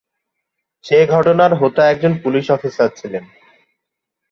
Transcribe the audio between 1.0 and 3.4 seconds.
ঘটনার হোতা একজন পুলিশ অফিসার ছিলেন।